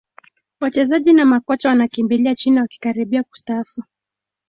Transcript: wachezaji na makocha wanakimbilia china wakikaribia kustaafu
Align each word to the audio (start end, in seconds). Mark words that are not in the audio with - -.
wachezaji 0.59 1.13
na 1.13 1.25
makocha 1.25 1.69
wanakimbilia 1.69 2.35
china 2.35 2.61
wakikaribia 2.61 3.23
kustaafu 3.23 3.83